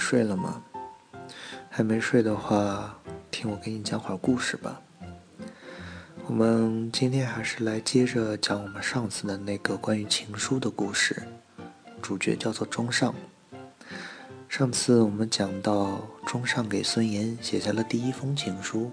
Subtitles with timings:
[0.00, 0.62] 睡了吗？
[1.68, 2.98] 还没睡的话，
[3.30, 4.80] 听我给你讲会儿故事吧。
[6.26, 11.22] 我们今天还是来接着讲我们上次的那个关于情书的故事，
[12.00, 13.14] 主角叫做钟尚。
[14.48, 18.90] 上次我们讲到钟尚给孙岩写下了第一封情书，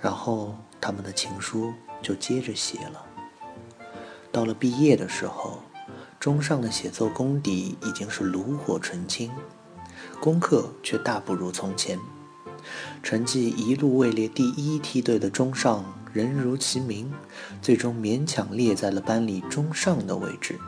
[0.00, 3.04] 然后他们的情书就接着写了。
[4.32, 5.62] 到了毕业的时候。
[6.20, 9.30] 钟上的写作功底已经是炉火纯青，
[10.20, 11.98] 功课却大不如从前。
[13.02, 17.10] 成绩一路位列第一梯队的钟上，人如其名，
[17.62, 20.58] 最终勉强列在了班里中上的位置，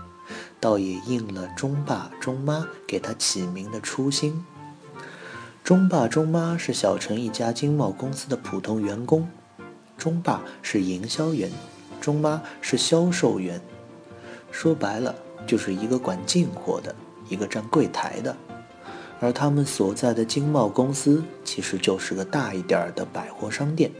[0.58, 4.42] 倒也应了钟爸钟妈给他起名的初心。
[5.62, 9.28] 钟爸钟妈是小城一家经贸公司的普通员工，
[9.98, 11.52] 钟爸是营销员，
[12.00, 13.60] 钟妈是销售员。
[14.50, 15.14] 说白了。
[15.46, 16.94] 就是一个管进货的，
[17.28, 18.36] 一个站柜台的，
[19.20, 23.90] 而他们所在的经贸公司其实就是个大一点的百货商店。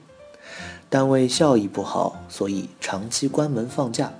[0.89, 4.13] 单位效益不好，所以长期关门放假。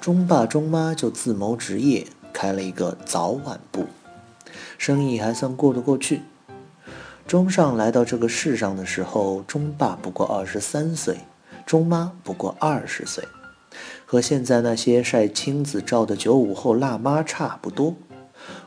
[0.00, 3.86] 钟爸钟妈就自谋职业，开了一个早晚部，
[4.78, 6.22] 生意还算过得过去。
[7.26, 11.18] 钟尚来到这个世上的时候，钟爸不过二十三岁，
[11.66, 13.24] 钟妈不过二十岁。
[14.06, 17.94] 和现在那些晒亲子照的九五后辣妈差不多，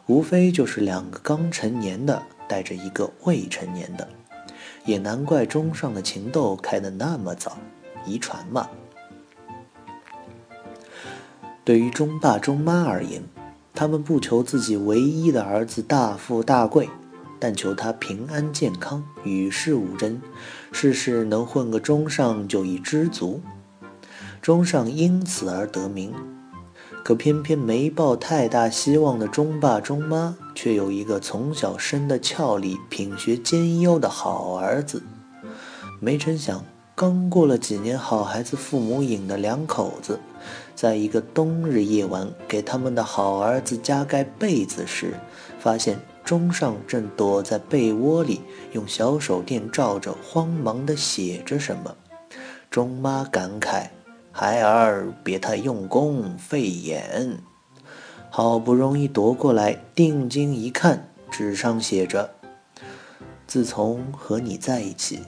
[0.06, 4.08] 无非就是两个刚成年的带着一个未成年的，
[4.86, 7.58] 也难怪中上的情窦开得那么早，
[8.06, 8.70] 遗传嘛。
[11.64, 13.24] 对于中爸中妈而言，
[13.74, 16.90] 他们不求自己唯一的儿子大富大贵，
[17.40, 20.22] 但求他平安健康，与世无争，
[20.72, 23.42] 事事能混个中上就已知足。
[24.42, 26.12] 钟尚因此而得名，
[27.04, 35.04] 可偏偏没抱太大希望的钟爸钟妈，却有一个从小生的俏丽、品学兼优的好儿子。
[36.00, 36.66] 没成想，
[36.96, 40.20] 刚过了几年好孩子父母瘾的两口子，
[40.74, 45.14] 在一个冬日夜晚给他们的好儿子加盖被子时，
[45.60, 48.42] 发现钟尚正躲在被窝里，
[48.72, 51.96] 用小手电照着，慌忙地写着什么。
[52.72, 53.86] 钟妈感慨。
[54.32, 57.38] 孩儿别太用功，费眼。
[58.30, 62.34] 好不容易夺过来，定睛一看，纸上写着
[63.46, 65.20] ：“自从和你在一起，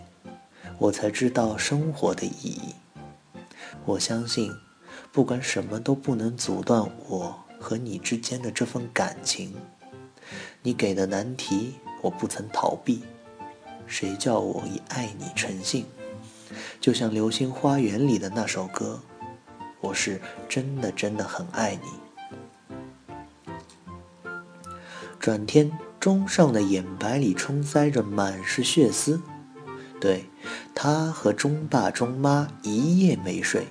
[0.78, 2.76] 我才知道生活的意义。
[3.84, 4.50] 我相信，
[5.12, 9.54] 不管什么都不能阻断我和你之间的这份感情。
[10.62, 13.04] 你给的难题，我不曾逃避。
[13.86, 15.86] 谁叫我以爱你成性？”
[16.84, 19.00] 就像《流星花园》里的那首歌，
[19.80, 21.88] 我是真的真的很爱你。
[25.18, 29.22] 转天，钟尚的眼白里冲塞着满是血丝，
[30.02, 30.26] 对
[30.76, 33.66] 他和钟爸钟妈一夜没睡。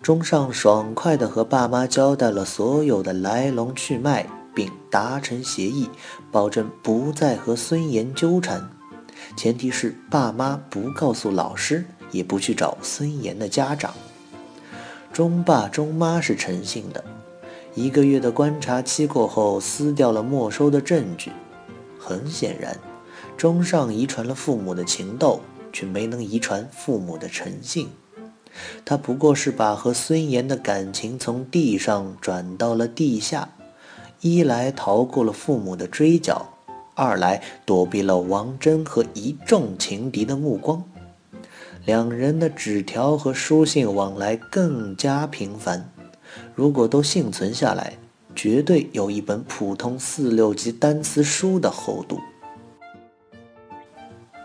[0.00, 5.90] 钟尚爽快地和爸妈交代了所有的来龙去脉，并达成协议，
[6.30, 8.70] 保证不再和孙岩纠缠。
[9.36, 13.92] 前提是爸妈不告诉老师，也不去找孙岩的家长。
[15.12, 17.04] 钟爸钟妈是诚信的，
[17.74, 21.32] 一个月的观察期过后，撕掉了没收的证据。
[21.98, 22.78] 很显然，
[23.36, 25.40] 钟尚遗传了父母的情窦，
[25.72, 27.88] 却没能遗传父母的诚信。
[28.84, 33.48] 他不过是把和孙岩的感情从地上转到了地下，
[34.20, 36.50] 一来逃过了父母的追缴。
[36.96, 40.84] 二来躲避了王真和一众情敌的目光，
[41.86, 45.92] 两人的纸条和书信往来更加频繁。
[46.54, 47.98] 如果都幸存下来，
[48.34, 52.18] 绝对有一本普通四六级单词书的厚度。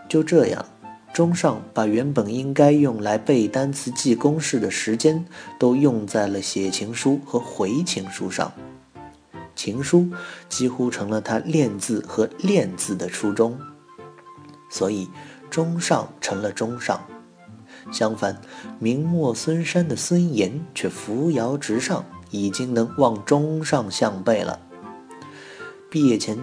[0.06, 0.62] 就这样，
[1.14, 5.24] 钟上把原本应该用来背单词、记公式的时间，
[5.58, 8.52] 都用在了写情书和回情书上。
[9.56, 10.10] 情书
[10.50, 13.58] 几乎成了他练字和练字的初衷，
[14.70, 15.08] 所以
[15.48, 17.00] 钟上成了钟上。
[17.92, 18.40] 相反，
[18.78, 24.58] 明末孙山的孙岩却扶摇直上，已经能望钟上项背了。
[25.88, 26.38] 毕业前，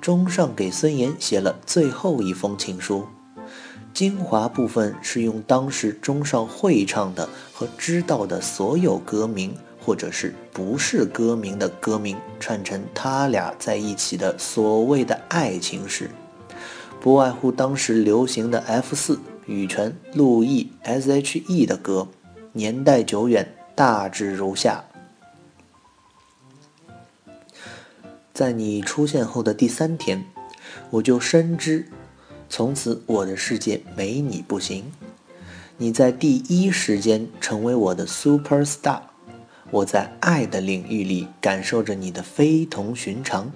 [0.00, 3.06] 钟上给孙岩写了最后一封情书，
[3.92, 9.54] 精华部分是用当时钟上会唱的和知道的所有歌名。
[9.84, 16.08] 或者是不是歌名的歌名串成他俩在一起的所谓的爱情史，
[17.00, 22.08] 不外乎当时流行的 F 四、羽泉、陆毅、S.H.E 的歌，
[22.52, 24.84] 年代久远，大致如下：
[28.32, 30.24] 在你出现后的第三天，
[30.90, 31.88] 我就深知，
[32.48, 34.90] 从此我的世界没你不行。
[35.78, 39.00] 你在第一时间成为我的 super star，
[39.70, 43.50] 我在爱的领域里感受着你的非同寻常。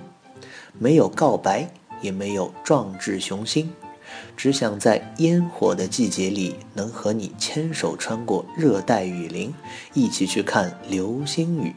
[0.78, 1.70] 没有告白，
[2.02, 3.72] 也没有壮志雄心，
[4.36, 9.52] 只想在烟火的季节里能和你牵手穿过热带雨林，
[9.94, 11.74] 一起去看流星雨。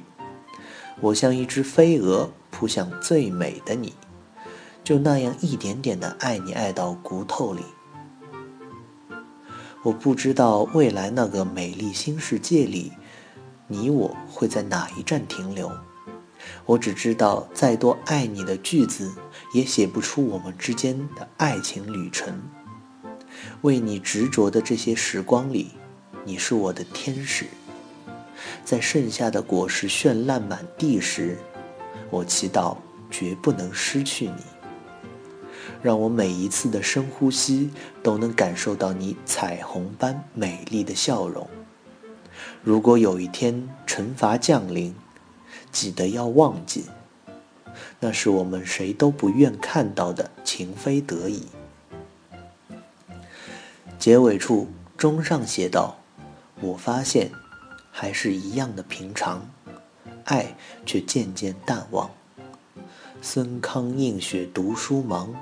[1.02, 3.94] 我像一只飞蛾扑向最美的你，
[4.84, 7.64] 就那样一点点的爱你，爱到骨头里。
[9.84, 12.92] 我不知道未来那个美丽新世界里，
[13.68, 15.72] 你我会在哪一站停留。
[16.66, 19.14] 我只知道，再多爱你的句子，
[19.54, 22.42] 也写不出我们之间的爱情旅程。
[23.62, 25.72] 为你执着的这些时光里，
[26.26, 27.46] 你是我的天使。
[28.64, 31.38] 在盛夏的果实绚烂满地时，
[32.10, 32.78] 我祈祷
[33.10, 34.44] 绝不能失去你。
[35.82, 37.70] 让我每一次的深呼吸
[38.04, 41.48] 都能感受到你彩虹般美丽的笑容。
[42.64, 44.94] 如果有一天惩罚降临，
[45.72, 46.86] 记得要忘记，
[48.00, 51.48] 那是我们谁都不愿看到的情非得已。
[53.98, 54.68] 结尾处，
[54.98, 55.98] 中上写道
[56.62, 57.32] ：“我发现，
[57.92, 59.50] 还是一样的平常，
[60.26, 60.56] 爱
[60.86, 62.10] 却渐渐淡忘。
[63.22, 65.34] 孙康映雪读书忙。”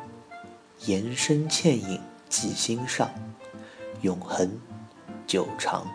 [0.86, 2.00] 延伸倩影
[2.30, 3.10] 记心上，
[4.04, 4.48] 永恒
[5.26, 5.88] 久长。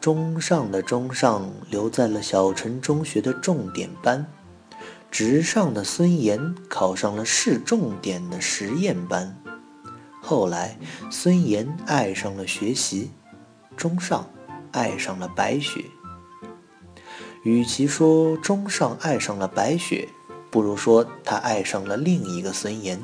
[0.00, 4.26] 中上的中上留在了小城中学的重点班，
[5.10, 9.36] 直上的孙岩考上了市重点的实验班。
[10.22, 10.78] 后来，
[11.10, 13.10] 孙岩爱上了学习，
[13.76, 14.28] 中上
[14.72, 15.84] 爱上了白雪。
[17.44, 20.08] 与其说中上爱上了白雪。
[20.50, 22.98] 不如说，他爱上了另一个孙岩。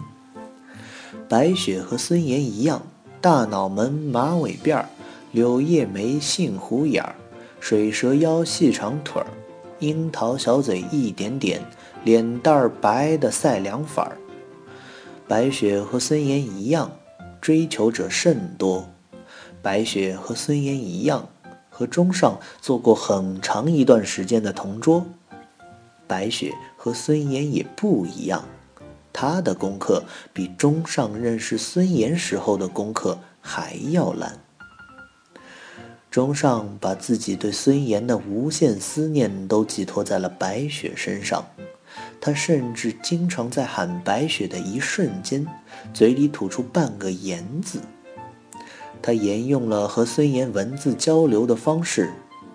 [1.28, 2.82] 白雪和孙岩一样，
[3.20, 4.88] 大脑门、马尾辫儿，
[5.34, 7.16] 柳叶眉、杏核眼儿，
[7.58, 9.26] 水蛇腰、细长腿儿，
[9.80, 11.60] 樱桃小嘴一点点，
[12.04, 14.16] 脸蛋儿白的赛凉粉儿。
[15.26, 16.92] 白雪和孙岩一样，
[17.40, 18.88] 追求者甚多。
[19.60, 21.28] 白雪和孙岩一样，
[21.68, 25.04] 和中上做过很长一段时间的同桌。
[26.06, 28.44] 白雪和孙岩也不一样，
[29.12, 34.38] 他的功课比中上认识孙岩时候的功课还要烂。
[36.14, 41.44] 钟上把自己对孙岩的无限思念都寄托在了白雪身上，
[42.20, 45.44] 他甚至经常在喊白雪的一瞬间，
[45.92, 47.80] 嘴里吐出半个“言”字。
[49.02, 52.12] 他沿用了和孙岩文字交流的方式，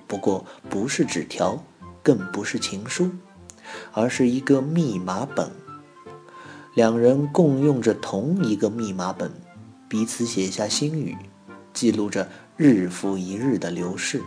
[0.07, 1.61] 不过不是纸条，
[2.01, 3.11] 更不是情书。
[3.91, 5.51] 而是一个密码本，
[6.75, 9.29] 两人共用着同一个密码本，
[9.89, 11.17] 彼此写下心语，
[11.73, 12.29] 记录着
[12.61, 14.21] 日复一日的流逝。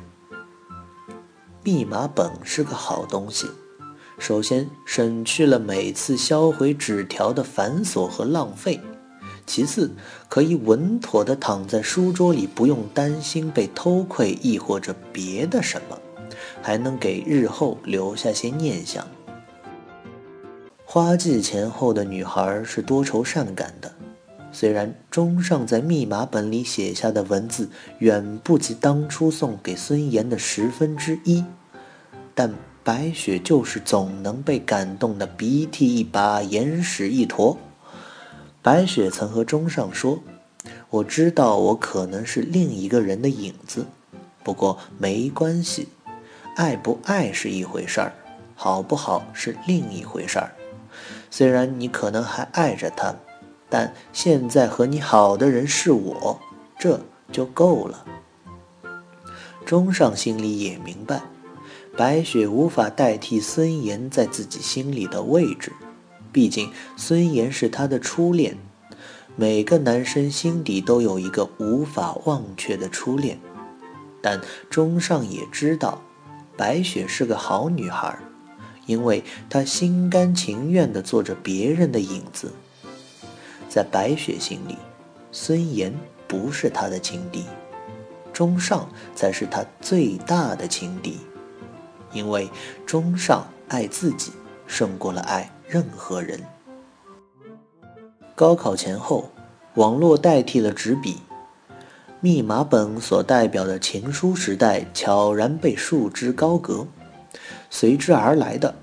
[1.62, 3.46] 密码本是个好东西，
[4.18, 8.80] 首先省去了每次销毁纸条的繁琐和浪费，
[9.46, 9.94] 其次
[10.30, 15.98] 可以稳妥地躺在书桌里，不用担心被偷窥，亦或者别的什么，
[16.62, 19.06] 还能给日后留下些念想。
[20.86, 23.94] 花季前后的女孩是多愁善感的，
[24.52, 31.44] 虽然钟上在密码本里写下的文字远不及当初送给孙岩的十分之一，
[32.34, 32.54] 但
[32.84, 37.56] 白雪就是总能被感动的鼻涕一把眼屎一坨。
[38.60, 40.22] 白雪曾和钟上说
[40.90, 43.86] ：“我知道我可能是另一个人的影子，
[44.44, 45.88] 不过没关系，
[46.56, 48.12] 爱不爱是一回事儿，
[48.54, 50.52] 好不好是另一回事儿。”
[51.30, 53.16] 虽然你可能还爱着他，
[53.72, 56.38] 但现在和你好的人是我，
[56.78, 57.00] 这
[57.32, 58.04] 就够了。
[59.64, 61.22] 钟上心里也明白，
[61.96, 65.72] 白雪无法代替孙岩在自己心里的位置，
[66.30, 68.58] 毕竟孙岩是他的初恋。
[69.36, 73.40] 每个男生心底都有一个无法忘却的初恋，
[74.20, 74.38] 但
[74.68, 76.02] 钟上也知道，
[76.58, 78.18] 白雪是个好女孩。
[78.84, 82.52] 因为他心甘情愿地做着别人的影子，
[83.72, 84.76] 在白雪心里，
[85.30, 85.94] 孙岩
[86.28, 87.46] 不是他的情敌，
[88.30, 91.16] 钟上才是他最大的情敌。
[92.12, 92.50] 因为
[92.84, 94.30] 钟上爱自己
[94.66, 96.38] 胜过了爱任何人。
[98.34, 99.30] 高考前后，
[99.76, 101.20] 网络代替了纸笔，
[102.20, 106.86] 密码本所代表的情书时代悄然被束之高阁。
[107.70, 108.74] 随之而来的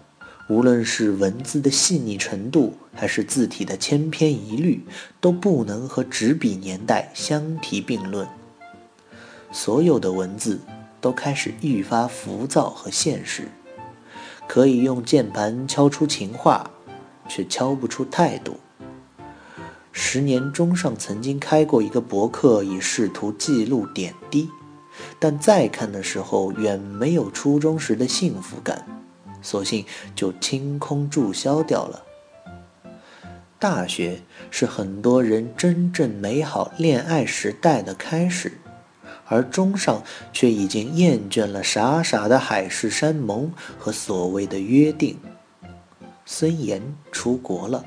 [0.50, 4.84] 无论是文字的细腻程度，还是字体的千篇一律，
[5.22, 8.28] 都不能和纸笔年代相提并论。
[9.52, 10.60] 所有的文字
[11.00, 13.48] 都开始愈发浮躁和现实，
[14.48, 16.72] 可以用键盘敲出情话，
[17.28, 18.58] 却敲不出态度。
[19.92, 24.50] 十年中上曾经开过一个博客，以试图记录点滴，
[25.20, 28.99] 但再看的时候远没有初中时的幸福感，
[29.42, 32.04] 索性就清空注销掉了。
[33.58, 38.54] 大学是很多人真正美好恋爱时代的开始。
[39.32, 40.02] 而中上
[40.34, 45.20] 却已经厌倦了傻傻的海誓山盟和所谓的约定。
[46.26, 46.82] 孙岩
[47.12, 47.86] 出国了，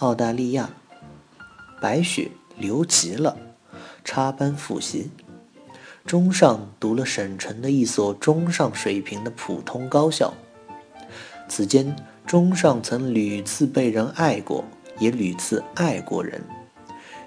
[0.00, 0.70] 澳大利亚；
[1.80, 3.36] 白雪留级了，
[4.04, 5.12] 插班复习。
[6.04, 10.34] 中上读了省城的一所中上水平的普通高校。
[11.54, 11.94] 此间，
[12.26, 14.64] 中上曾屡次被人爱过，
[14.98, 16.42] 也屡次爱过人，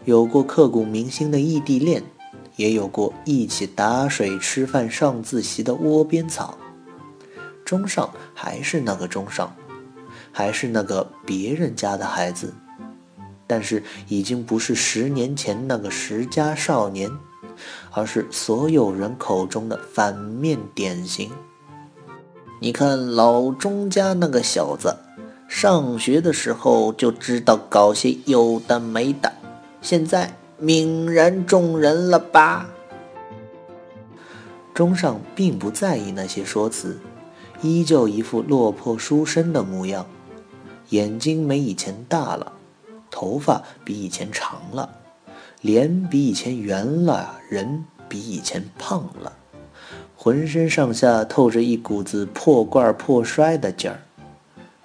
[0.03, 2.01] 有过刻骨铭心的异地恋。
[2.55, 6.57] 也有过一起打水、吃饭、上自习的窝边草。
[7.63, 9.55] 中上还是那个中上，
[10.31, 12.51] 还是那个别人家的孩子，
[13.45, 17.11] 但是已经不是十年前那个十佳少年，
[17.91, 21.29] 而是所有人口中的反面典型。
[22.59, 24.97] 你看老钟家那个小子，
[25.47, 29.33] 上学的时候就知道搞些有的没的，
[29.81, 30.31] 现在。
[30.61, 32.67] 泯然众人了吧？
[34.73, 36.97] 钟上并不在意那些说辞，
[37.61, 40.07] 依旧一副落魄书生的模样，
[40.91, 42.53] 眼睛没以前大了，
[43.11, 44.89] 头发比以前长了，
[45.59, 49.33] 脸比以前圆了，人比以前胖了，
[50.25, 54.01] 浑身上下透着一股子破罐破摔的劲儿。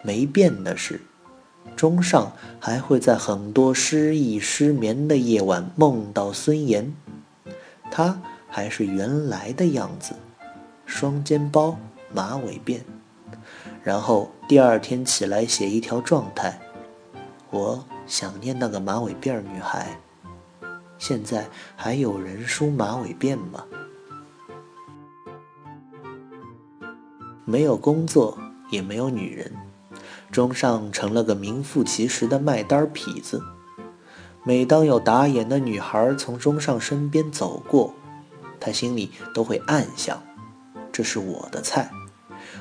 [0.03, 1.01] 没变的是。
[1.75, 6.95] 中上还会在很多失意失眠的夜晚梦到孙岩，
[7.91, 8.21] 他
[8.51, 10.13] 还是原来的样子，
[10.85, 11.79] 双肩包，
[12.13, 12.81] 马尾辫，
[13.83, 16.61] 然后第二天起来写一条状态：
[17.49, 19.99] 我想念那个马尾辫女孩。
[20.99, 23.65] 现在还有人梳马尾辫吗？
[27.50, 28.38] 没有工作，
[28.71, 29.52] 也没有女人。
[30.30, 33.42] 中上成了个名副其实的卖单痞子。
[34.45, 37.92] 每当有打眼的女孩从中上身边走过，
[38.61, 40.23] 他心里都会暗想：
[40.92, 41.90] 这是我的菜，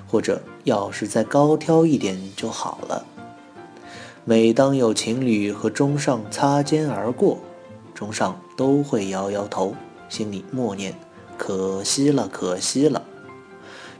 [0.07, 3.05] 或者要是再高挑一点就好了。
[4.25, 7.37] 每当有情侣和中上擦肩而过，
[7.93, 9.75] 中上都会摇摇头，
[10.09, 10.95] 心里默念：
[11.37, 12.98] 可惜了，可惜了。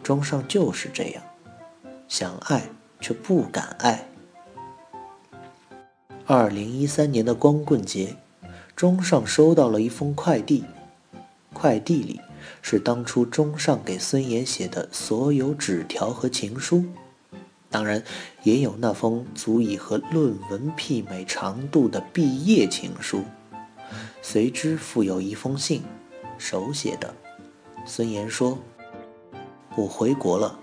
[0.10, 1.24] 钟上就是这样，
[2.08, 2.64] 想爱。
[3.02, 4.06] 却不敢爱。
[6.26, 8.16] 二零一三年的光棍节，
[8.76, 10.66] 钟上收到了一封快递，
[11.54, 12.20] 快递里
[12.62, 16.84] 是当初钟上给孙岩写的所有纸条和情书，
[17.70, 18.04] 当然
[18.44, 23.24] 也有那封足以和论文媲美长度的毕业情书。
[24.22, 25.84] 随之附有一封信，
[26.38, 27.16] 手写的。
[27.86, 28.58] 孙岩说
[29.80, 30.60] ：“我回国了。”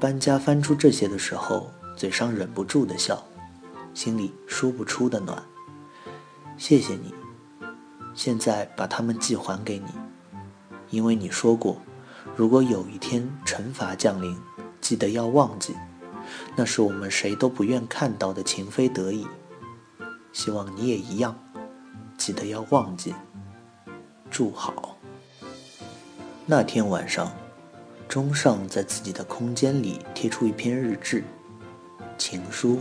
[0.00, 3.22] 搬家翻出这些的时候，嘴上忍不住的笑，
[3.92, 5.42] 心里说不出的暖。
[6.56, 7.12] 谢谢你，
[8.14, 9.88] 现在把它们寄还给你，
[10.88, 11.76] 因为你说过，
[12.34, 14.34] 如果有一天惩罚降临，
[14.80, 15.76] 记得要忘记，
[16.56, 19.26] 那是我们谁都不愿看到的情非得已。
[20.32, 21.38] 希望你也一样，
[22.16, 23.14] 记得要忘记。
[24.30, 24.96] 祝好。
[26.46, 27.30] 那天晚上。
[28.10, 31.22] 钟上在自己的空间里贴出一篇日志，
[32.18, 32.80] 情书。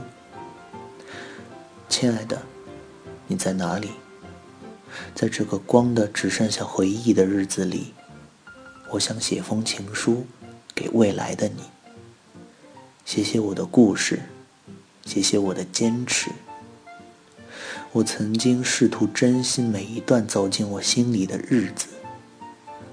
[1.87, 2.41] 亲爱的，
[3.27, 3.91] 你在哪里？
[5.13, 7.93] 在这个光的只剩下回忆的日子里，
[8.89, 10.25] 我想写封情书
[10.73, 11.61] 给未来的你，
[13.05, 14.21] 写写我的故事，
[15.05, 16.31] 写写我的坚持。
[17.91, 21.85] 我曾经试图珍惜每一段走进我心里的日子，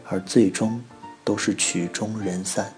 [0.05, 0.85] 而最终。
[1.27, 2.73] 都是曲终人散，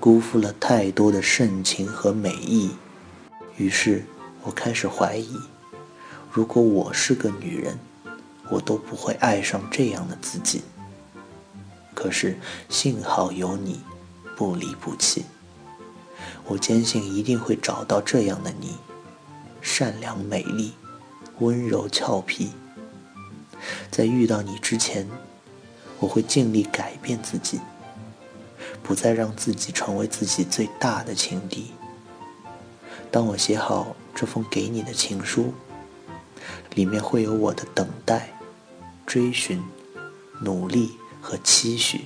[0.00, 2.70] 辜负了太多的盛情和美意。
[3.58, 4.02] 于是
[4.42, 5.38] 我开始怀疑，
[6.32, 7.78] 如果我是个女人，
[8.48, 10.62] 我都不会爱上这样的自己。
[11.94, 12.38] 可是
[12.70, 13.78] 幸好有你，
[14.34, 15.26] 不离不弃。
[16.46, 18.78] 我坚信一定会找到这样的你，
[19.60, 20.72] 善良美丽，
[21.40, 22.52] 温柔俏皮。
[23.90, 25.06] 在遇到你之前。
[26.04, 27.58] 我会尽力改变自己，
[28.82, 31.72] 不再让自己成为自己最大的情敌，
[33.10, 35.54] 当我写好这封给你的情书，
[36.74, 38.38] 里面会有我的等待、
[39.06, 39.62] 追寻、
[40.42, 40.92] 努力
[41.22, 42.02] 和期许，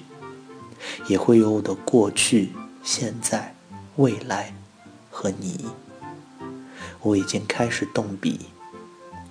[1.08, 2.52] 也会有我的过去、
[2.84, 3.56] 现在、
[3.96, 4.54] 未来
[5.10, 5.66] 和你。
[7.00, 8.46] 我已经开始动笔，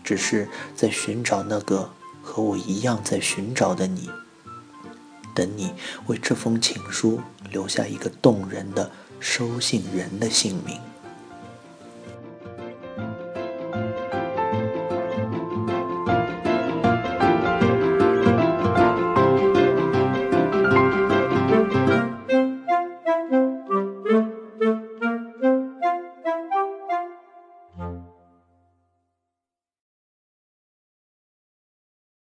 [0.04, 1.90] 只是在寻找那个
[2.22, 4.10] 和我一样在寻找的你。
[5.38, 5.72] 等你
[6.08, 8.90] 为这封情书留下一个动人的
[9.20, 10.82] 收信人的姓名。